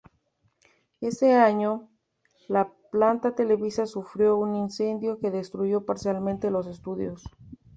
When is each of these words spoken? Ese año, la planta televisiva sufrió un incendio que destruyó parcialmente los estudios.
Ese 0.99 1.33
año, 1.35 1.87
la 2.47 2.73
planta 2.91 3.35
televisiva 3.35 3.85
sufrió 3.85 4.35
un 4.35 4.55
incendio 4.55 5.19
que 5.19 5.29
destruyó 5.29 5.85
parcialmente 5.85 6.49
los 6.49 6.65
estudios. 6.65 7.23